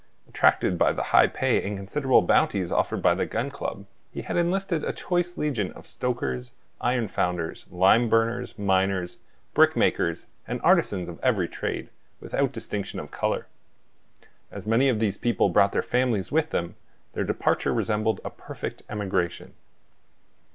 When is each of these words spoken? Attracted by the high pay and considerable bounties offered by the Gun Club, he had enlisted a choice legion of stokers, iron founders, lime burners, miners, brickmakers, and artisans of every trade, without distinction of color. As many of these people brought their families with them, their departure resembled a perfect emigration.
Attracted 0.27 0.79
by 0.79 0.93
the 0.93 1.03
high 1.13 1.27
pay 1.27 1.61
and 1.61 1.77
considerable 1.77 2.23
bounties 2.23 2.71
offered 2.71 3.03
by 3.03 3.13
the 3.13 3.27
Gun 3.27 3.51
Club, 3.51 3.85
he 4.11 4.23
had 4.23 4.35
enlisted 4.35 4.83
a 4.83 4.93
choice 4.93 5.37
legion 5.37 5.71
of 5.73 5.85
stokers, 5.85 6.49
iron 6.81 7.07
founders, 7.07 7.67
lime 7.69 8.09
burners, 8.09 8.57
miners, 8.57 9.17
brickmakers, 9.53 10.25
and 10.47 10.59
artisans 10.63 11.07
of 11.07 11.19
every 11.21 11.47
trade, 11.47 11.91
without 12.19 12.51
distinction 12.51 12.99
of 12.99 13.11
color. 13.11 13.45
As 14.51 14.65
many 14.65 14.89
of 14.89 14.97
these 14.97 15.19
people 15.19 15.49
brought 15.49 15.71
their 15.71 15.83
families 15.83 16.31
with 16.31 16.49
them, 16.49 16.73
their 17.13 17.23
departure 17.23 17.71
resembled 17.71 18.21
a 18.25 18.31
perfect 18.31 18.81
emigration. 18.89 19.53